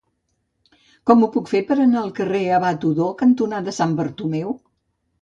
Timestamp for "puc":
1.35-1.51